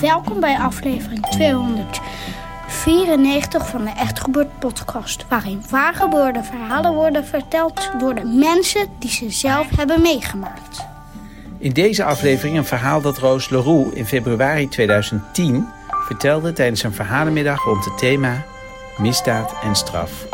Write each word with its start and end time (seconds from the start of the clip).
Welkom 0.00 0.40
bij 0.40 0.58
aflevering 0.58 1.26
294 1.26 3.68
van 3.68 3.84
de 3.84 3.90
Echt 3.90 4.20
Gebeurd 4.20 4.58
podcast, 4.58 5.28
waarin 5.28 5.62
waargebeurde 5.70 6.42
verhalen 6.42 6.94
worden 6.94 7.24
verteld 7.24 7.90
door 7.98 8.14
de 8.14 8.24
mensen 8.24 8.86
die 8.98 9.10
ze 9.10 9.30
zelf 9.30 9.76
hebben 9.76 10.02
meegemaakt. 10.02 10.84
In 11.58 11.72
deze 11.72 12.04
aflevering 12.04 12.56
een 12.56 12.64
verhaal 12.64 13.00
dat 13.00 13.18
Roos 13.18 13.48
Leroux 13.48 13.94
in 13.94 14.06
februari 14.06 14.68
2010 14.68 15.68
vertelde 15.88 16.52
tijdens 16.52 16.82
een 16.82 16.92
verhalenmiddag 16.92 17.64
rond 17.64 17.84
het 17.84 17.98
thema 17.98 18.44
misdaad 18.96 19.54
en 19.62 19.74
straf. 19.74 20.26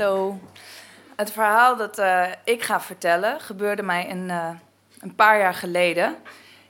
Hallo. 0.00 0.38
Het 1.16 1.32
verhaal 1.32 1.76
dat 1.76 1.98
eh, 1.98 2.26
ik 2.44 2.62
ga 2.62 2.80
vertellen 2.80 3.40
gebeurde 3.40 3.82
mij 3.82 4.10
een, 4.10 4.30
eh, 4.30 4.48
een 5.00 5.14
paar 5.14 5.38
jaar 5.38 5.54
geleden. 5.54 6.16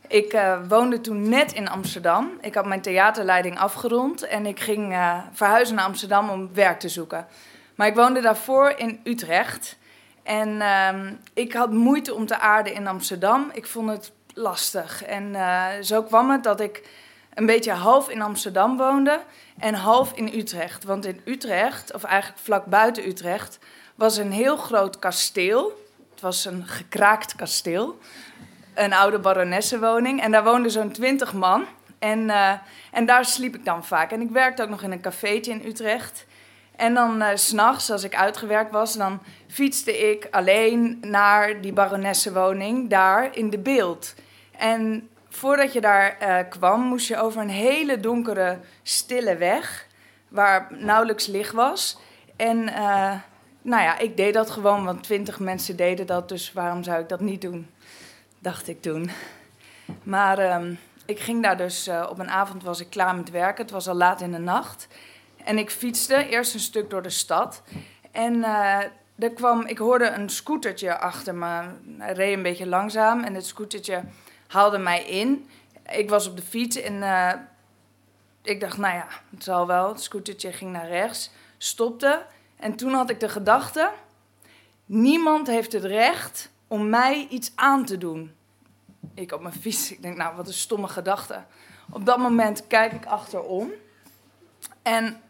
Ik 0.06 0.32
eh, 0.32 0.58
woonde 0.68 1.00
toen 1.00 1.28
net 1.28 1.52
in 1.52 1.68
Amsterdam. 1.68 2.30
Ik 2.40 2.54
had 2.54 2.66
mijn 2.66 2.80
theaterleiding 2.80 3.58
afgerond 3.58 4.22
en 4.22 4.46
ik 4.46 4.60
ging 4.60 4.96
verhuizen 5.32 5.76
naar 5.76 5.84
Amsterdam 5.84 6.30
om 6.30 6.54
werk 6.54 6.80
te 6.80 6.88
zoeken. 6.88 7.26
Maar 7.74 7.86
ik 7.86 7.94
woonde 7.94 8.20
daarvoor 8.20 8.70
in 8.76 9.00
Utrecht. 9.04 9.78
En 10.22 10.60
ehm, 10.60 11.14
ik 11.34 11.52
had 11.52 11.72
moeite 11.72 12.14
om 12.14 12.26
te 12.26 12.38
aarden 12.38 12.74
in 12.74 12.86
Amsterdam. 12.86 13.50
Ik 13.52 13.66
vond 13.66 13.90
het 13.90 14.12
lastig. 14.34 15.04
En 15.04 15.36
zo 15.84 16.02
kwam 16.02 16.30
het 16.30 16.42
dat 16.42 16.60
ik 16.60 16.88
een 17.40 17.46
beetje 17.46 17.72
half 17.72 18.08
in 18.08 18.22
Amsterdam 18.22 18.76
woonde 18.76 19.20
en 19.58 19.74
half 19.74 20.12
in 20.12 20.30
Utrecht. 20.34 20.84
Want 20.84 21.06
in 21.06 21.20
Utrecht, 21.24 21.94
of 21.94 22.04
eigenlijk 22.04 22.42
vlak 22.42 22.64
buiten 22.64 23.08
Utrecht, 23.08 23.58
was 23.94 24.16
een 24.16 24.32
heel 24.32 24.56
groot 24.56 24.98
kasteel. 24.98 25.84
Het 26.10 26.20
was 26.20 26.44
een 26.44 26.66
gekraakt 26.66 27.36
kasteel. 27.36 27.98
Een 28.74 28.92
oude 28.92 29.18
baronessenwoning. 29.18 30.22
En 30.22 30.30
daar 30.30 30.44
woonden 30.44 30.70
zo'n 30.70 30.90
twintig 30.90 31.32
man. 31.32 31.64
En, 31.98 32.30
eh, 32.30 32.52
en 32.92 33.06
daar 33.06 33.24
sliep 33.24 33.54
ik 33.54 33.64
dan 33.64 33.84
vaak. 33.84 34.10
En 34.10 34.20
ik 34.20 34.30
werkte 34.30 34.62
ook 34.62 34.68
nog 34.68 34.82
in 34.82 34.92
een 34.92 35.00
cafeetje 35.00 35.52
in 35.52 35.66
Utrecht. 35.66 36.26
En 36.76 36.94
dan 36.94 37.22
uh, 37.22 37.28
s'nachts, 37.34 37.90
als 37.90 38.04
ik 38.04 38.14
uitgewerkt 38.14 38.70
was, 38.70 38.96
dan 38.96 39.20
fietste 39.48 40.10
ik 40.10 40.28
alleen 40.30 40.98
naar 41.00 41.60
die 41.60 41.72
baronessenwoning 41.72 42.90
daar 42.90 43.36
in 43.36 43.50
de 43.50 43.58
beeld. 43.58 44.14
En 44.58 45.08
voordat 45.30 45.72
je 45.72 45.80
daar 45.80 46.16
uh, 46.22 46.38
kwam, 46.48 46.80
moest 46.80 47.08
je 47.08 47.16
over 47.16 47.40
een 47.40 47.48
hele 47.48 48.00
donkere, 48.00 48.58
stille 48.82 49.36
weg, 49.36 49.86
waar 50.28 50.66
nauwelijks 50.70 51.26
licht 51.26 51.52
was. 51.52 51.98
En 52.36 52.58
uh, 52.58 53.14
nou 53.62 53.82
ja, 53.82 53.98
ik 53.98 54.16
deed 54.16 54.34
dat 54.34 54.50
gewoon, 54.50 54.84
want 54.84 55.02
twintig 55.02 55.38
mensen 55.38 55.76
deden 55.76 56.06
dat, 56.06 56.28
dus 56.28 56.52
waarom 56.52 56.82
zou 56.82 57.00
ik 57.00 57.08
dat 57.08 57.20
niet 57.20 57.40
doen? 57.40 57.70
Dacht 58.38 58.68
ik 58.68 58.82
toen. 58.82 59.10
Maar 60.02 60.54
um, 60.60 60.78
ik 61.04 61.20
ging 61.20 61.42
daar 61.42 61.56
dus, 61.56 61.88
uh, 61.88 62.06
op 62.10 62.18
een 62.18 62.30
avond 62.30 62.62
was 62.62 62.80
ik 62.80 62.90
klaar 62.90 63.16
met 63.16 63.30
werken, 63.30 63.62
het 63.62 63.72
was 63.72 63.88
al 63.88 63.94
laat 63.94 64.20
in 64.20 64.32
de 64.32 64.38
nacht. 64.38 64.86
En 65.44 65.58
ik 65.58 65.70
fietste 65.70 66.28
eerst 66.28 66.54
een 66.54 66.60
stuk 66.60 66.90
door 66.90 67.02
de 67.02 67.10
stad. 67.10 67.62
En 68.10 68.44
er 69.18 69.32
kwam, 69.34 69.66
ik 69.66 69.78
hoorde 69.78 70.10
een 70.10 70.28
scootertje 70.28 70.98
achter 70.98 71.34
me. 71.34 71.62
Hij 71.98 72.12
reed 72.12 72.36
een 72.36 72.42
beetje 72.42 72.66
langzaam 72.66 73.24
en 73.24 73.34
het 73.34 73.46
scootertje 73.46 74.02
haalde 74.50 74.78
mij 74.78 75.04
in. 75.04 75.48
Ik 75.92 76.08
was 76.08 76.28
op 76.28 76.36
de 76.36 76.42
fiets 76.42 76.76
en 76.76 76.94
uh, 76.94 77.32
ik 78.42 78.60
dacht, 78.60 78.78
nou 78.78 78.94
ja, 78.94 79.06
het 79.30 79.44
zal 79.44 79.66
wel. 79.66 79.88
Het 79.88 80.02
scootertje 80.02 80.52
ging 80.52 80.72
naar 80.72 80.88
rechts, 80.88 81.30
stopte. 81.58 82.26
En 82.56 82.76
toen 82.76 82.92
had 82.92 83.10
ik 83.10 83.20
de 83.20 83.28
gedachte, 83.28 83.90
niemand 84.86 85.46
heeft 85.46 85.72
het 85.72 85.84
recht 85.84 86.50
om 86.66 86.88
mij 86.88 87.26
iets 87.30 87.52
aan 87.54 87.84
te 87.84 87.98
doen. 87.98 88.34
Ik 89.14 89.32
op 89.32 89.40
mijn 89.40 89.54
fiets, 89.54 89.92
ik 89.92 90.02
denk, 90.02 90.16
nou, 90.16 90.36
wat 90.36 90.46
een 90.46 90.52
stomme 90.52 90.88
gedachte. 90.88 91.44
Op 91.90 92.06
dat 92.06 92.18
moment 92.18 92.66
kijk 92.66 92.92
ik 92.92 93.06
achterom. 93.06 93.70
En 94.82 95.20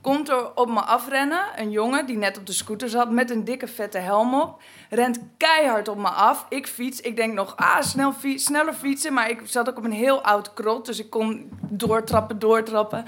komt 0.00 0.28
er 0.28 0.54
op 0.54 0.68
me 0.68 0.80
afrennen 0.80 1.42
een 1.56 1.70
jongen 1.70 2.06
die 2.06 2.16
net 2.16 2.38
op 2.38 2.46
de 2.46 2.52
scooter 2.52 2.88
zat 2.88 3.10
met 3.10 3.30
een 3.30 3.44
dikke 3.44 3.66
vette 3.66 3.98
helm 3.98 4.34
op. 4.34 4.62
Rent 4.90 5.18
keihard 5.36 5.88
op 5.88 5.96
me 5.96 6.08
af. 6.08 6.46
Ik 6.48 6.66
fiets. 6.66 7.00
Ik 7.00 7.16
denk 7.16 7.34
nog, 7.34 7.56
ah, 7.56 7.82
snel 7.82 8.14
sneller 8.34 8.74
fietsen. 8.74 9.12
Maar 9.12 9.30
ik 9.30 9.40
zat 9.44 9.68
ook 9.68 9.78
op 9.78 9.84
een 9.84 9.92
heel 9.92 10.22
oud 10.22 10.54
krot, 10.54 10.86
dus 10.86 10.98
ik 10.98 11.10
kon 11.10 11.50
doortrappen, 11.60 12.38
doortrappen. 12.38 13.04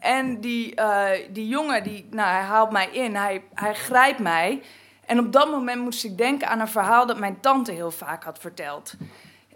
En 0.00 0.40
die, 0.40 0.80
uh, 0.80 1.08
die 1.30 1.48
jongen, 1.48 1.82
die, 1.82 2.06
nou, 2.10 2.28
hij 2.28 2.42
haalt 2.42 2.70
mij 2.70 2.88
in. 2.92 3.16
Hij, 3.16 3.42
hij 3.54 3.74
grijpt 3.74 4.18
mij. 4.18 4.62
En 5.06 5.18
op 5.18 5.32
dat 5.32 5.50
moment 5.50 5.82
moest 5.82 6.04
ik 6.04 6.18
denken 6.18 6.48
aan 6.48 6.60
een 6.60 6.68
verhaal 6.68 7.06
dat 7.06 7.18
mijn 7.18 7.40
tante 7.40 7.72
heel 7.72 7.90
vaak 7.90 8.24
had 8.24 8.38
verteld. 8.38 8.94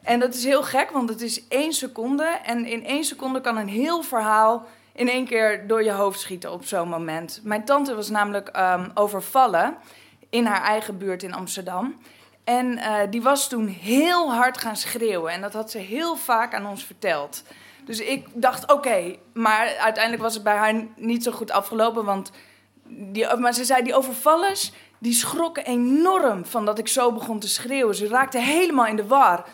En 0.02 0.20
dat 0.20 0.34
is 0.34 0.44
heel 0.44 0.62
gek, 0.62 0.90
want 0.90 1.08
het 1.08 1.20
is 1.20 1.48
één 1.48 1.72
seconde. 1.72 2.24
En 2.24 2.66
in 2.66 2.84
één 2.84 3.04
seconde 3.04 3.40
kan 3.40 3.56
een 3.56 3.68
heel 3.68 4.02
verhaal 4.02 4.66
in 4.96 5.08
één 5.08 5.24
keer 5.24 5.66
door 5.66 5.84
je 5.84 5.90
hoofd 5.90 6.20
schieten 6.20 6.52
op 6.52 6.64
zo'n 6.64 6.88
moment. 6.88 7.40
Mijn 7.42 7.64
tante 7.64 7.94
was 7.94 8.10
namelijk 8.10 8.56
um, 8.56 8.90
overvallen 8.94 9.76
in 10.30 10.44
haar 10.44 10.62
eigen 10.62 10.98
buurt 10.98 11.22
in 11.22 11.34
Amsterdam. 11.34 11.96
En 12.44 12.66
uh, 12.66 12.96
die 13.10 13.22
was 13.22 13.48
toen 13.48 13.66
heel 13.66 14.32
hard 14.32 14.58
gaan 14.58 14.76
schreeuwen. 14.76 15.32
En 15.32 15.40
dat 15.40 15.52
had 15.52 15.70
ze 15.70 15.78
heel 15.78 16.16
vaak 16.16 16.54
aan 16.54 16.66
ons 16.66 16.84
verteld. 16.84 17.42
Dus 17.84 18.00
ik 18.00 18.26
dacht, 18.32 18.72
oké. 18.72 19.16
Maar 19.32 19.76
uiteindelijk 19.76 20.22
was 20.22 20.34
het 20.34 20.42
bij 20.42 20.56
haar 20.56 20.74
niet 20.96 21.22
zo 21.22 21.32
goed 21.32 21.50
afgelopen. 21.50 22.04
Want 22.04 22.30
die, 22.88 23.36
maar 23.36 23.54
ze 23.54 23.64
zei, 23.64 23.82
die 23.82 23.94
overvallers, 23.94 24.72
die 24.98 25.12
schrokken 25.12 25.64
enorm 25.64 26.44
van 26.44 26.64
dat 26.64 26.78
ik 26.78 26.88
zo 26.88 27.12
begon 27.12 27.38
te 27.38 27.48
schreeuwen. 27.48 27.94
Ze 27.94 28.08
raakten 28.08 28.42
helemaal 28.42 28.86
in 28.86 28.96
de 28.96 29.06
war. 29.06 29.44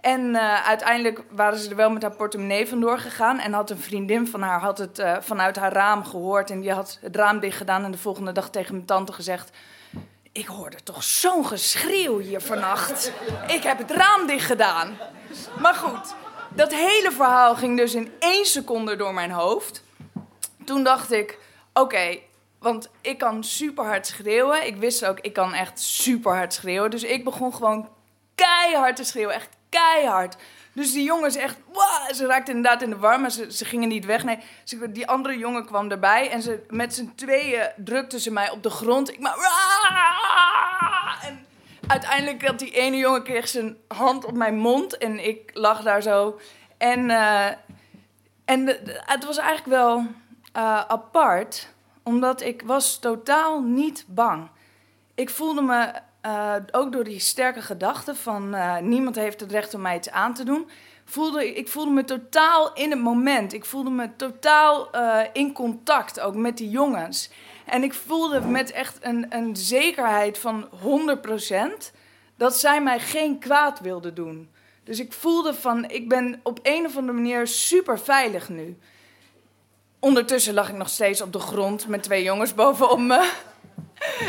En 0.00 0.20
uh, 0.20 0.66
uiteindelijk 0.66 1.22
waren 1.30 1.58
ze 1.58 1.70
er 1.70 1.76
wel 1.76 1.90
met 1.90 2.02
haar 2.02 2.16
portemonnee 2.16 2.68
vandoor 2.68 2.98
gegaan. 2.98 3.38
En 3.38 3.52
had 3.52 3.70
een 3.70 3.78
vriendin 3.78 4.26
van 4.26 4.42
haar 4.42 4.60
had 4.60 4.78
het 4.78 4.98
uh, 4.98 5.16
vanuit 5.20 5.56
haar 5.56 5.72
raam 5.72 6.04
gehoord. 6.04 6.50
En 6.50 6.60
die 6.60 6.72
had 6.72 6.98
het 7.00 7.16
raam 7.16 7.40
dicht 7.40 7.56
gedaan. 7.56 7.84
En 7.84 7.90
de 7.90 7.98
volgende 7.98 8.32
dag 8.32 8.50
tegen 8.50 8.74
mijn 8.74 8.86
tante 8.86 9.12
gezegd: 9.12 9.50
Ik 10.32 10.46
hoorde 10.46 10.82
toch 10.82 11.02
zo'n 11.02 11.46
geschreeuw 11.46 12.18
hier 12.18 12.40
vannacht. 12.40 13.12
Ik 13.46 13.62
heb 13.62 13.78
het 13.78 13.90
raam 13.90 14.26
dicht 14.26 14.46
gedaan. 14.46 14.96
Maar 15.60 15.74
goed, 15.74 16.14
dat 16.54 16.74
hele 16.74 17.10
verhaal 17.12 17.54
ging 17.54 17.76
dus 17.76 17.94
in 17.94 18.12
één 18.18 18.46
seconde 18.46 18.96
door 18.96 19.14
mijn 19.14 19.30
hoofd. 19.30 19.84
Toen 20.64 20.84
dacht 20.84 21.12
ik: 21.12 21.38
Oké, 21.72 22.18
want 22.58 22.90
ik 23.00 23.18
kan 23.18 23.44
super 23.44 23.84
hard 23.84 24.06
schreeuwen. 24.06 24.66
Ik 24.66 24.76
wist 24.76 25.04
ook, 25.06 25.18
ik 25.20 25.32
kan 25.32 25.54
echt 25.54 25.80
super 25.80 26.34
hard 26.34 26.54
schreeuwen. 26.54 26.90
Dus 26.90 27.02
ik 27.02 27.24
begon 27.24 27.54
gewoon 27.54 27.88
keihard 28.34 28.96
te 28.96 29.04
schreeuwen. 29.04 29.34
Echt 29.34 29.57
keihard. 29.68 30.36
Dus 30.72 30.92
die 30.92 31.04
jongens 31.04 31.36
echt, 31.36 31.56
wow, 31.72 32.14
ze 32.14 32.26
raakten 32.26 32.54
inderdaad 32.54 32.82
in 32.82 32.90
de 32.90 32.98
war, 32.98 33.20
maar 33.20 33.30
ze, 33.30 33.52
ze 33.52 33.64
gingen 33.64 33.88
niet 33.88 34.04
weg. 34.04 34.24
Nee, 34.24 34.38
die 34.90 35.06
andere 35.06 35.38
jongen 35.38 35.66
kwam 35.66 35.90
erbij 35.90 36.30
en 36.30 36.42
ze, 36.42 36.64
met 36.68 36.94
z'n 36.94 37.12
tweeën 37.14 37.70
drukten 37.76 38.20
ze 38.20 38.30
mij 38.30 38.50
op 38.50 38.62
de 38.62 38.70
grond. 38.70 39.12
Ik 39.12 39.20
maar, 39.20 39.36
en 41.22 41.46
uiteindelijk 41.86 42.46
had 42.46 42.58
die 42.58 42.70
ene 42.70 42.96
jongen 42.96 43.48
zijn 43.48 43.76
hand 43.88 44.24
op 44.24 44.34
mijn 44.34 44.58
mond 44.58 44.96
en 44.96 45.26
ik 45.26 45.50
lag 45.54 45.82
daar 45.82 46.02
zo. 46.02 46.40
En, 46.76 47.10
uh, 47.10 47.46
en 48.44 48.66
het 49.04 49.24
was 49.24 49.36
eigenlijk 49.36 49.68
wel 49.68 49.98
uh, 49.98 50.80
apart, 50.80 51.68
omdat 52.02 52.40
ik 52.40 52.62
was 52.62 52.98
totaal 52.98 53.60
niet 53.60 54.04
bang. 54.08 54.48
Ik 55.14 55.30
voelde 55.30 55.62
me 55.62 55.92
uh, 56.26 56.54
ook 56.70 56.92
door 56.92 57.04
die 57.04 57.18
sterke 57.18 57.62
gedachte 57.62 58.14
van 58.14 58.54
uh, 58.54 58.78
niemand 58.78 59.16
heeft 59.16 59.40
het 59.40 59.50
recht 59.50 59.74
om 59.74 59.80
mij 59.80 59.96
iets 59.96 60.10
aan 60.10 60.34
te 60.34 60.44
doen, 60.44 60.68
voelde 61.04 61.56
ik 61.56 61.68
voelde 61.68 61.90
me 61.90 62.04
totaal 62.04 62.72
in 62.72 62.90
het 62.90 63.00
moment. 63.00 63.52
Ik 63.52 63.64
voelde 63.64 63.90
me 63.90 64.16
totaal 64.16 64.88
uh, 64.94 65.20
in 65.32 65.52
contact 65.52 66.20
ook 66.20 66.34
met 66.34 66.56
die 66.56 66.70
jongens. 66.70 67.30
En 67.64 67.82
ik 67.82 67.94
voelde 67.94 68.40
met 68.40 68.70
echt 68.70 68.98
een, 69.00 69.26
een 69.28 69.56
zekerheid 69.56 70.38
van 70.38 70.68
100% 71.90 71.94
dat 72.36 72.58
zij 72.58 72.82
mij 72.82 73.00
geen 73.00 73.38
kwaad 73.38 73.80
wilde 73.80 74.12
doen. 74.12 74.50
Dus 74.84 74.98
ik 74.98 75.12
voelde 75.12 75.54
van, 75.54 75.90
ik 75.90 76.08
ben 76.08 76.40
op 76.42 76.58
een 76.62 76.86
of 76.86 76.96
andere 76.96 77.18
manier 77.18 77.46
super 77.46 77.98
veilig 77.98 78.48
nu. 78.48 78.78
Ondertussen 79.98 80.54
lag 80.54 80.68
ik 80.68 80.76
nog 80.76 80.88
steeds 80.88 81.20
op 81.20 81.32
de 81.32 81.38
grond 81.38 81.88
met 81.88 82.02
twee 82.02 82.22
jongens 82.22 82.54
bovenop 82.54 82.98
me. 82.98 83.30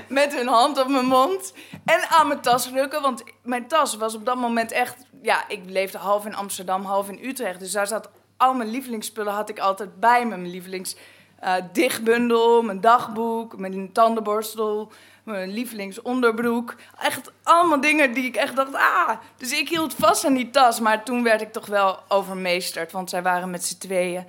Met 0.07 0.35
hun 0.35 0.47
hand 0.47 0.79
op 0.79 0.87
mijn 0.87 1.05
mond. 1.05 1.53
En 1.85 2.09
aan 2.09 2.27
mijn 2.27 2.41
tas 2.41 2.69
rukken. 2.69 3.01
Want 3.01 3.23
mijn 3.43 3.67
tas 3.67 3.95
was 3.95 4.15
op 4.15 4.25
dat 4.25 4.35
moment 4.35 4.71
echt. 4.71 4.95
Ja, 5.21 5.47
ik 5.47 5.61
leefde 5.65 5.97
half 5.97 6.25
in 6.25 6.35
Amsterdam, 6.35 6.85
half 6.85 7.09
in 7.09 7.27
Utrecht. 7.27 7.59
Dus 7.59 7.71
daar 7.71 7.87
zat 7.87 8.09
al 8.37 8.53
mijn 8.53 8.69
lievelingsspullen 8.69 9.33
had 9.33 9.49
ik 9.49 9.59
altijd 9.59 9.99
bij 9.99 10.25
me. 10.25 10.37
Mijn 10.37 10.51
lievelings 10.51 10.95
uh, 11.43 11.53
dichtbundel, 11.73 12.61
mijn 12.61 12.81
dagboek, 12.81 13.57
mijn 13.57 13.91
tandenborstel, 13.91 14.91
mijn 15.23 15.49
lievelingsonderbroek. 15.49 16.75
Echt 16.99 17.31
allemaal 17.43 17.81
dingen 17.81 18.13
die 18.13 18.23
ik 18.23 18.35
echt 18.35 18.55
dacht, 18.55 18.73
ah. 18.73 19.09
Dus 19.37 19.51
ik 19.51 19.69
hield 19.69 19.93
vast 19.93 20.25
aan 20.25 20.33
die 20.33 20.49
tas. 20.49 20.79
Maar 20.79 21.03
toen 21.03 21.23
werd 21.23 21.41
ik 21.41 21.51
toch 21.51 21.65
wel 21.65 21.99
overmeesterd. 22.07 22.91
Want 22.91 23.09
zij 23.09 23.21
waren 23.21 23.49
met 23.49 23.65
z'n 23.65 23.77
tweeën. 23.77 24.25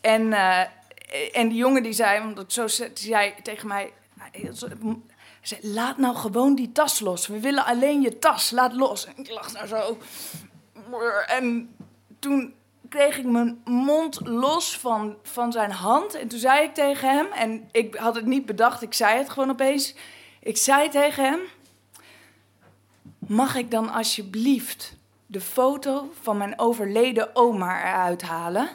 En, 0.00 0.22
uh, 0.22 0.60
en 1.32 1.48
die 1.48 1.58
jongen 1.58 1.82
die 1.82 1.92
zei, 1.92 2.20
omdat 2.20 2.52
zo 2.52 2.66
zei 2.94 3.34
tegen 3.42 3.68
mij 3.68 3.92
zei, 5.40 5.72
laat 5.72 5.96
nou 5.96 6.16
gewoon 6.16 6.54
die 6.54 6.72
tas 6.72 7.00
los. 7.00 7.26
We 7.26 7.40
willen 7.40 7.64
alleen 7.64 8.00
je 8.00 8.18
tas, 8.18 8.50
laat 8.50 8.72
los. 8.72 9.06
En 9.06 9.12
ik 9.16 9.30
lag 9.30 9.52
daar 9.52 9.66
zo. 9.66 9.98
En 11.26 11.76
toen 12.18 12.54
kreeg 12.88 13.18
ik 13.18 13.24
mijn 13.24 13.60
mond 13.64 14.20
los 14.26 14.78
van, 14.78 15.16
van 15.22 15.52
zijn 15.52 15.70
hand. 15.70 16.14
En 16.14 16.28
toen 16.28 16.38
zei 16.38 16.62
ik 16.62 16.74
tegen 16.74 17.08
hem, 17.08 17.26
en 17.26 17.68
ik 17.72 17.94
had 17.94 18.14
het 18.14 18.26
niet 18.26 18.46
bedacht, 18.46 18.82
ik 18.82 18.94
zei 18.94 19.18
het 19.18 19.30
gewoon 19.30 19.50
opeens. 19.50 19.94
Ik 20.40 20.56
zei 20.56 20.88
tegen 20.88 21.24
hem, 21.24 21.40
mag 23.18 23.54
ik 23.54 23.70
dan 23.70 23.90
alsjeblieft 23.90 24.96
de 25.26 25.40
foto 25.40 26.12
van 26.22 26.36
mijn 26.36 26.58
overleden 26.58 27.36
oma 27.36 27.80
eruit 27.80 28.22
halen? 28.22 28.68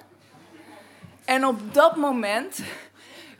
En 1.25 1.45
op 1.45 1.73
dat 1.73 1.95
moment 1.95 2.59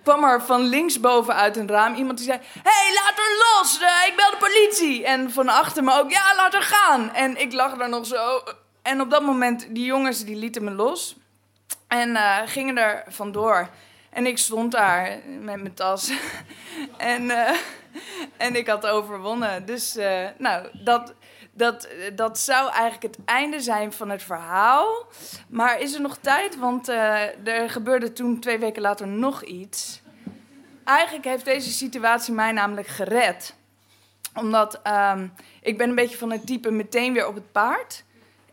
kwam 0.09 0.23
er 0.23 0.41
van 0.41 0.61
linksboven 0.61 1.35
uit 1.35 1.57
een 1.57 1.67
raam 1.67 1.93
iemand 1.93 2.17
die 2.17 2.27
zei: 2.27 2.39
hey, 2.63 2.93
laat 2.93 3.13
haar 3.15 3.37
los, 3.37 3.81
uh, 3.81 4.07
ik 4.07 4.15
bel 4.15 4.31
de 4.31 4.37
politie. 4.37 5.05
En 5.05 5.31
van 5.31 5.49
achter 5.49 5.83
me 5.83 5.99
ook: 5.99 6.11
ja, 6.11 6.35
laat 6.35 6.53
haar 6.53 6.61
gaan. 6.61 7.13
En 7.13 7.41
ik 7.41 7.53
lag 7.53 7.77
daar 7.77 7.89
nog 7.89 8.05
zo. 8.05 8.43
En 8.81 9.01
op 9.01 9.09
dat 9.09 9.21
moment, 9.21 9.67
die 9.69 9.85
jongens 9.85 10.23
die 10.23 10.35
lieten 10.35 10.63
me 10.63 10.71
los 10.71 11.15
en 11.87 12.09
uh, 12.09 12.37
gingen 12.45 12.77
er 12.77 13.03
vandoor. 13.07 13.69
En 14.09 14.25
ik 14.25 14.37
stond 14.37 14.71
daar 14.71 15.19
met 15.25 15.61
mijn 15.61 15.73
tas. 15.73 16.11
en, 16.97 17.23
uh, 17.23 17.49
en 18.37 18.55
ik 18.55 18.67
had 18.67 18.87
overwonnen. 18.87 19.65
Dus 19.65 19.97
nou, 20.37 20.67
dat, 20.83 21.13
dat, 21.59 21.87
dat 22.15 22.39
zou 22.39 22.71
eigenlijk 22.71 23.15
het 23.15 23.25
einde 23.25 23.59
zijn 23.59 23.93
van 23.93 24.09
het 24.09 24.23
verhaal. 24.23 25.05
Maar 25.49 25.79
is 25.79 25.93
er 25.93 26.01
nog 26.01 26.17
tijd? 26.17 26.57
Want 26.57 26.89
uh, 26.89 27.47
er 27.47 27.69
gebeurde 27.69 28.13
toen 28.13 28.39
twee 28.39 28.59
weken 28.59 28.81
later 28.81 29.07
nog 29.07 29.43
iets. 29.43 30.01
Eigenlijk 30.83 31.25
heeft 31.25 31.45
deze 31.45 31.71
situatie 31.71 32.33
mij 32.33 32.51
namelijk 32.51 32.87
gered. 32.87 33.55
Omdat 34.33 34.81
um, 34.87 35.33
ik 35.61 35.77
ben 35.77 35.89
een 35.89 35.95
beetje 35.95 36.17
van 36.17 36.31
het 36.31 36.45
type 36.45 36.71
meteen 36.71 37.13
weer 37.13 37.27
op 37.27 37.35
het 37.35 37.51
paard. 37.51 38.03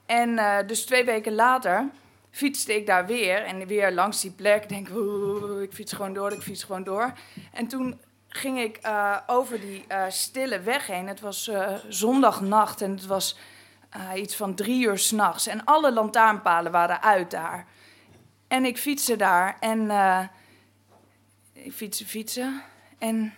En 0.07 0.31
uh, 0.31 0.57
dus 0.67 0.85
twee 0.85 1.05
weken 1.05 1.35
later 1.35 1.89
fietste 2.31 2.77
ik 2.77 2.87
daar 2.87 3.07
weer. 3.07 3.45
En 3.45 3.67
weer 3.67 3.93
langs 3.93 4.21
die 4.21 4.31
plek. 4.31 4.69
Denk, 4.69 4.89
ik 5.63 5.73
fiets 5.73 5.93
gewoon 5.93 6.13
door, 6.13 6.33
ik 6.33 6.43
fiets 6.43 6.65
gewoon 6.65 6.85
door. 6.85 7.13
En 7.53 7.67
toen 7.67 8.01
ging 8.37 8.61
ik 8.61 8.79
uh, 8.83 9.17
over 9.27 9.61
die 9.61 9.85
uh, 9.89 10.05
stille 10.09 10.61
weg 10.61 10.87
heen. 10.87 11.09
Het 11.09 11.21
was 11.21 11.49
uh, 11.49 11.75
zondagnacht 11.89 12.81
en 12.81 12.91
het 12.91 13.07
was 13.07 13.37
iets 14.17 14.37
van 14.37 14.55
drie 14.55 14.87
uur 14.87 14.99
s'nachts. 14.99 15.47
En 15.47 15.65
alle 15.65 15.93
lantaarnpalen 15.93 16.73
waren 16.73 17.03
uit 17.03 17.31
daar. 17.31 17.67
En 18.49 18.65
ik 18.65 18.79
fietste 18.79 19.17
daar 19.17 19.57
en 19.61 19.91
ik 21.53 21.73
fietsen, 21.73 22.07
fietsen. 22.07 22.63
En 22.99 23.35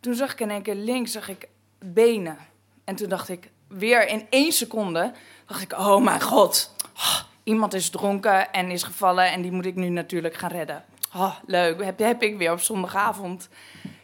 toen 0.00 0.14
zag 0.14 0.32
ik 0.32 0.40
in 0.40 0.50
één 0.50 0.62
keer 0.62 0.74
links 0.74 1.12
zag 1.12 1.28
ik 1.28 1.48
benen. 1.78 2.38
En 2.84 2.94
toen 2.94 3.08
dacht 3.08 3.28
ik, 3.28 3.50
weer 3.68 4.08
in 4.08 4.26
één 4.30 4.52
seconde, 4.52 5.12
dacht 5.46 5.62
ik, 5.62 5.72
oh 5.72 6.02
mijn 6.02 6.20
god. 6.20 6.74
Oh, 6.96 7.20
iemand 7.42 7.74
is 7.74 7.90
dronken 7.90 8.52
en 8.52 8.70
is 8.70 8.82
gevallen 8.82 9.32
en 9.32 9.42
die 9.42 9.52
moet 9.52 9.66
ik 9.66 9.74
nu 9.74 9.88
natuurlijk 9.88 10.34
gaan 10.34 10.50
redden. 10.50 10.84
Oh, 11.14 11.36
leuk, 11.46 11.84
heb, 11.84 11.98
heb 11.98 12.22
ik 12.22 12.36
weer 12.36 12.52
op 12.52 12.60
zondagavond. 12.60 13.48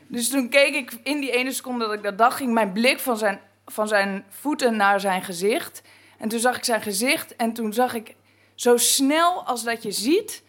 Dus 0.09 0.29
toen 0.29 0.49
keek 0.49 0.75
ik 0.75 0.93
in 1.03 1.21
die 1.21 1.31
ene 1.31 1.53
seconde 1.53 1.85
dat 1.85 1.95
ik 1.95 2.03
dat 2.03 2.19
dacht, 2.19 2.37
ging 2.37 2.53
mijn 2.53 2.73
blik 2.73 2.99
van 2.99 3.17
zijn, 3.17 3.41
van 3.67 3.89
zijn 3.89 4.25
voeten 4.29 4.77
naar 4.77 5.01
zijn 5.01 5.23
gezicht. 5.23 5.83
En 6.19 6.29
toen 6.29 6.41
zag 6.41 6.57
ik 6.57 6.65
zijn 6.65 6.83
gezicht 6.83 7.37
en 7.37 7.53
toen 7.53 7.73
zag 7.73 7.95
ik 7.95 8.15
zo 8.55 8.77
snel 8.77 9.45
als 9.45 9.65
dat 9.65 9.83
je 9.83 9.93
ziet 9.93 10.43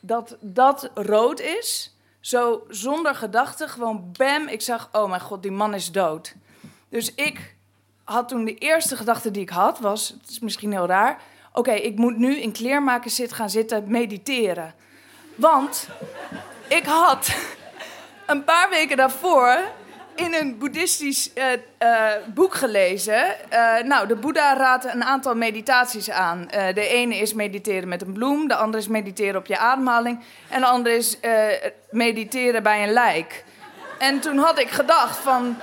dat 0.00 0.36
dat 0.40 0.90
rood 0.94 1.40
is, 1.40 1.96
zo 2.20 2.64
zonder 2.68 3.14
gedachte, 3.14 3.68
gewoon 3.68 4.12
bam, 4.12 4.48
ik 4.48 4.60
zag, 4.60 4.88
oh 4.92 5.08
mijn 5.08 5.20
god, 5.20 5.42
die 5.42 5.50
man 5.50 5.74
is 5.74 5.92
dood. 5.92 6.34
Dus 6.88 7.14
ik 7.14 7.54
had 8.04 8.28
toen 8.28 8.44
de 8.44 8.54
eerste 8.54 8.96
gedachte 8.96 9.30
die 9.30 9.42
ik 9.42 9.50
had, 9.50 9.78
was, 9.78 10.08
het 10.08 10.30
is 10.30 10.38
misschien 10.38 10.72
heel 10.72 10.86
raar, 10.86 11.22
oké, 11.52 11.72
ik 11.72 11.96
moet 11.96 12.16
nu 12.16 12.36
in 12.36 12.52
kleermakerszit 12.52 13.32
gaan 13.32 13.50
zitten 13.50 13.84
mediteren. 13.86 14.74
Want 15.34 15.88
ik 16.68 16.84
had 16.84 17.36
een 18.26 18.44
paar 18.44 18.68
weken 18.70 18.96
daarvoor 18.96 19.58
in 20.14 20.34
een 20.34 20.58
boeddhistisch 20.58 21.30
uh, 21.34 21.44
uh, 21.82 22.06
boek 22.26 22.54
gelezen. 22.54 23.36
Uh, 23.52 23.82
nou, 23.82 24.06
de 24.06 24.16
Boeddha 24.16 24.56
raadt 24.56 24.84
een 24.84 25.04
aantal 25.04 25.34
meditaties 25.34 26.10
aan. 26.10 26.48
de 26.74 26.88
ene 26.88 27.16
is 27.16 27.34
mediteren 27.34 27.88
met 27.88 28.02
een 28.02 28.12
bloem, 28.12 28.48
de 28.48 28.54
andere 28.54 28.82
is 28.82 28.88
mediteren 28.88 29.36
op 29.36 29.46
je 29.46 29.58
ademhaling... 29.58 30.24
en 30.48 30.60
de 30.60 30.66
andere 30.66 30.96
is 30.96 31.18
mediteren 31.90 32.62
bij 32.62 32.82
een 32.82 32.92
lijk. 32.92 33.44
En 33.98 34.20
toen 34.20 34.38
had 34.38 34.58
ik 34.58 34.70
gedacht 34.70 35.16
van... 35.16 35.56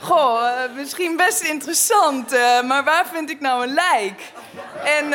Goh, 0.00 0.44
misschien 0.74 1.16
best 1.16 1.42
interessant, 1.42 2.30
maar 2.64 2.84
waar 2.84 3.06
vind 3.06 3.30
ik 3.30 3.40
nou 3.40 3.62
een 3.62 3.74
lijk? 3.74 4.32
En 4.84 5.08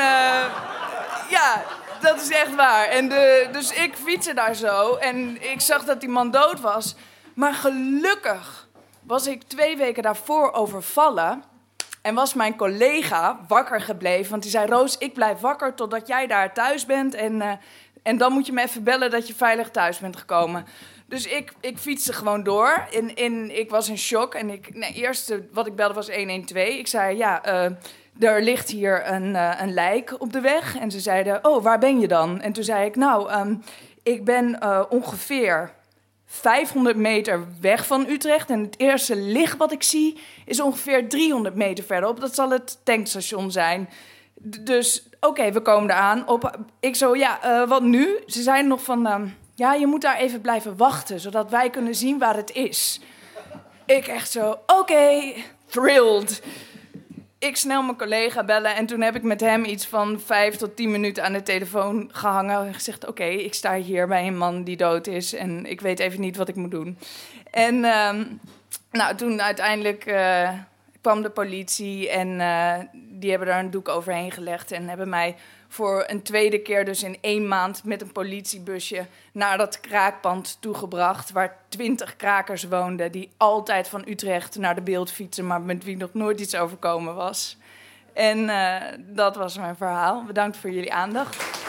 ja, 1.29 1.63
dat 2.03 2.21
is 2.21 2.29
echt 2.29 2.55
waar. 2.55 2.87
En 2.87 3.09
de, 3.09 3.47
dus 3.51 3.71
ik 3.71 3.95
fietste 3.95 4.33
daar 4.33 4.55
zo 4.55 4.95
en 4.95 5.41
ik 5.51 5.61
zag 5.61 5.85
dat 5.85 5.99
die 5.99 6.09
man 6.09 6.31
dood 6.31 6.61
was. 6.61 6.95
Maar 7.33 7.53
gelukkig 7.53 8.67
was 9.03 9.27
ik 9.27 9.43
twee 9.43 9.77
weken 9.77 10.03
daarvoor 10.03 10.51
overvallen. 10.51 11.43
En 12.01 12.15
was 12.15 12.33
mijn 12.33 12.55
collega 12.55 13.39
wakker 13.47 13.81
gebleven. 13.81 14.31
Want 14.31 14.41
die 14.41 14.51
zei: 14.51 14.65
Roos, 14.65 14.97
ik 14.97 15.13
blijf 15.13 15.39
wakker 15.39 15.73
totdat 15.73 16.07
jij 16.07 16.27
daar 16.27 16.53
thuis 16.53 16.85
bent. 16.85 17.13
En, 17.13 17.33
uh, 17.33 17.51
en 18.03 18.17
dan 18.17 18.33
moet 18.33 18.45
je 18.45 18.53
me 18.53 18.61
even 18.61 18.83
bellen 18.83 19.11
dat 19.11 19.27
je 19.27 19.35
veilig 19.35 19.69
thuis 19.69 19.99
bent 19.99 20.17
gekomen. 20.17 20.65
Dus 21.05 21.25
ik, 21.25 21.53
ik 21.59 21.77
fietste 21.77 22.13
gewoon 22.13 22.43
door. 22.43 22.87
Ik 23.47 23.69
was 23.69 23.89
in 23.89 23.97
shock. 23.97 24.33
En 24.33 24.49
ik, 24.49 24.75
nee, 24.75 24.93
eerst 24.93 25.35
wat 25.51 25.67
ik 25.67 25.75
belde 25.75 25.93
was 25.93 26.09
112. 26.09 26.67
Ik 26.67 26.87
zei: 26.87 27.17
Ja, 27.17 27.65
uh, 27.65 27.71
er 28.19 28.43
ligt 28.43 28.69
hier 28.69 29.11
een, 29.11 29.33
uh, 29.33 29.51
een 29.59 29.73
lijk 29.73 30.15
op 30.17 30.33
de 30.33 30.41
weg. 30.41 30.77
En 30.77 30.91
ze 30.91 30.99
zeiden, 30.99 31.45
oh, 31.45 31.63
waar 31.63 31.79
ben 31.79 31.99
je 31.99 32.07
dan? 32.07 32.41
En 32.41 32.53
toen 32.53 32.63
zei 32.63 32.85
ik, 32.85 32.95
nou, 32.95 33.33
um, 33.33 33.63
ik 34.03 34.25
ben 34.25 34.59
uh, 34.63 34.83
ongeveer 34.89 35.71
500 36.25 36.95
meter 36.95 37.47
weg 37.61 37.85
van 37.85 38.05
Utrecht. 38.07 38.49
En 38.49 38.61
het 38.61 38.79
eerste 38.79 39.15
licht 39.15 39.57
wat 39.57 39.71
ik 39.71 39.83
zie 39.83 40.19
is 40.45 40.61
ongeveer 40.61 41.09
300 41.09 41.55
meter 41.55 41.83
verderop. 41.83 42.19
Dat 42.19 42.35
zal 42.35 42.49
het 42.49 42.79
tankstation 42.83 43.51
zijn. 43.51 43.89
Dus 44.59 45.09
oké, 45.19 45.51
we 45.51 45.61
komen 45.61 45.89
eraan. 45.89 46.27
Op, 46.27 46.57
ik 46.79 46.95
zo, 46.95 47.15
ja, 47.15 47.39
uh, 47.45 47.69
wat 47.69 47.83
nu? 47.83 48.23
Ze 48.25 48.41
zeiden 48.41 48.67
nog 48.67 48.83
van, 48.83 49.07
um, 49.07 49.37
ja, 49.55 49.73
je 49.73 49.87
moet 49.87 50.01
daar 50.01 50.17
even 50.17 50.41
blijven 50.41 50.77
wachten, 50.77 51.19
zodat 51.19 51.49
wij 51.49 51.69
kunnen 51.69 51.95
zien 51.95 52.19
waar 52.19 52.35
het 52.35 52.51
is. 52.51 53.01
Ik 53.85 54.07
echt 54.07 54.31
zo, 54.31 54.57
oké, 54.65 55.33
thrilled 55.65 56.41
ik 57.43 57.57
snel 57.57 57.83
mijn 57.83 57.97
collega 57.97 58.43
bellen. 58.43 58.75
En 58.75 58.85
toen 58.85 59.01
heb 59.01 59.15
ik 59.15 59.23
met 59.23 59.39
hem 59.39 59.65
iets 59.65 59.87
van 59.87 60.19
vijf 60.19 60.55
tot 60.55 60.75
tien 60.75 60.91
minuten 60.91 61.23
aan 61.23 61.33
de 61.33 61.43
telefoon 61.43 62.09
gehangen. 62.11 62.67
En 62.67 62.73
gezegd: 62.73 63.07
Oké, 63.07 63.23
ik 63.23 63.53
sta 63.53 63.75
hier 63.75 64.07
bij 64.07 64.27
een 64.27 64.37
man 64.37 64.63
die 64.63 64.77
dood 64.77 65.07
is. 65.07 65.33
En 65.33 65.65
ik 65.65 65.81
weet 65.81 65.99
even 65.99 66.21
niet 66.21 66.37
wat 66.37 66.47
ik 66.47 66.55
moet 66.55 66.71
doen. 66.71 66.97
En 67.51 67.85
um, 67.85 68.39
nou, 68.91 69.15
toen 69.15 69.41
uiteindelijk 69.41 70.05
uh, 70.05 70.49
kwam 71.01 71.21
de 71.21 71.29
politie. 71.29 72.09
En 72.09 72.27
uh, 72.27 72.77
die 73.23 73.31
hebben 73.31 73.49
daar 73.49 73.59
een 73.59 73.71
doek 73.71 73.89
overheen 73.89 74.31
gelegd. 74.31 74.71
En 74.71 74.87
hebben 74.87 75.09
mij 75.09 75.35
voor 75.67 76.03
een 76.07 76.21
tweede 76.21 76.61
keer, 76.61 76.85
dus 76.85 77.03
in 77.03 77.17
één 77.21 77.47
maand, 77.47 77.83
met 77.83 78.01
een 78.01 78.11
politiebusje 78.11 79.05
naar 79.31 79.57
dat 79.57 79.79
kraakpand 79.79 80.57
toegebracht. 80.59 81.31
Waar 81.31 81.57
twintig 81.67 82.15
krakers 82.15 82.63
woonden, 82.63 83.11
die 83.11 83.31
altijd 83.37 83.87
van 83.87 84.03
Utrecht 84.07 84.57
naar 84.57 84.75
de 84.75 84.81
beeld 84.81 85.11
fietsen, 85.11 85.47
maar 85.47 85.61
met 85.61 85.83
wie 85.83 85.97
nog 85.97 86.13
nooit 86.13 86.39
iets 86.39 86.55
overkomen 86.55 87.15
was. 87.15 87.57
En 88.13 88.39
uh, 88.39 88.75
dat 88.99 89.35
was 89.35 89.57
mijn 89.57 89.75
verhaal. 89.75 90.23
Bedankt 90.23 90.57
voor 90.57 90.71
jullie 90.71 90.93
aandacht. 90.93 91.61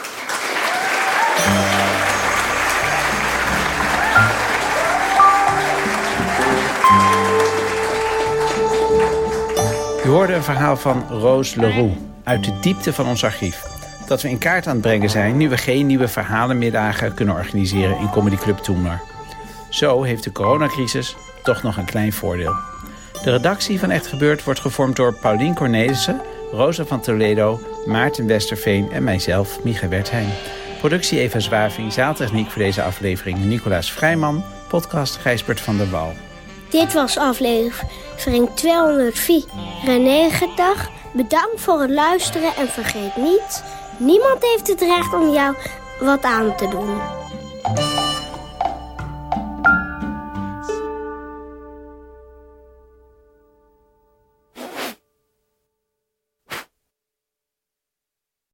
U 10.05 10.07
hoorde 10.07 10.33
een 10.33 10.43
verhaal 10.43 10.77
van 10.77 11.05
Roos 11.09 11.55
Leroux 11.55 11.93
uit 12.23 12.43
de 12.43 12.59
diepte 12.61 12.93
van 12.93 13.07
ons 13.07 13.23
archief. 13.23 13.63
Dat 14.07 14.21
we 14.21 14.29
in 14.29 14.37
kaart 14.37 14.67
aan 14.67 14.73
het 14.73 14.81
brengen 14.81 15.09
zijn 15.09 15.37
nu 15.37 15.49
we 15.49 15.57
geen 15.57 15.85
nieuwe 15.85 16.07
verhalenmiddagen 16.07 17.13
kunnen 17.13 17.35
organiseren 17.35 17.97
in 17.97 18.09
Comedy 18.09 18.35
Club 18.35 18.57
Toemler. 18.57 19.01
Zo 19.69 20.03
heeft 20.03 20.23
de 20.23 20.31
coronacrisis 20.31 21.15
toch 21.43 21.63
nog 21.63 21.77
een 21.77 21.85
klein 21.85 22.13
voordeel. 22.13 22.53
De 23.23 23.31
redactie 23.31 23.79
van 23.79 23.91
Echt 23.91 24.07
Gebeurd 24.07 24.43
wordt 24.43 24.59
gevormd 24.59 24.95
door 24.95 25.13
Paulien 25.13 25.53
Cornelissen, 25.53 26.21
Rosa 26.51 26.85
van 26.85 27.01
Toledo, 27.01 27.59
Maarten 27.85 28.27
Westerveen 28.27 28.91
en 28.91 29.03
mijzelf, 29.03 29.63
Micha 29.63 29.87
Wertheim. 29.87 30.29
Productie 30.79 31.19
Eva 31.19 31.39
Zwaving, 31.39 31.93
zaaltechniek 31.93 32.51
voor 32.51 32.61
deze 32.61 32.83
aflevering 32.83 33.37
Nicolaas 33.37 33.91
Vrijman, 33.91 34.43
podcast 34.67 35.15
Gijsbert 35.15 35.61
van 35.61 35.77
der 35.77 35.89
Wal. 35.89 36.13
Dit 36.75 36.93
was 36.93 37.17
aflevering 37.17 38.49
294. 38.53 40.89
Bedankt 41.13 41.61
voor 41.61 41.81
het 41.81 41.89
luisteren 41.89 42.55
en 42.55 42.67
vergeet 42.67 43.15
niet... 43.15 43.63
niemand 43.97 44.43
heeft 44.43 44.67
het 44.67 44.81
recht 44.81 45.13
om 45.13 45.33
jou 45.33 45.55
wat 45.99 46.23
aan 46.23 46.55
te 46.55 46.67
doen. 46.67 46.99